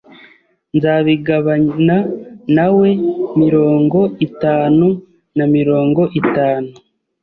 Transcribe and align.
Nzabigabana 0.75 1.97
nawe 2.55 2.89
mirongo 3.41 3.99
itanu 4.27 4.87
na 5.37 5.45
mirongo 5.55 6.01
itanu. 6.19 6.69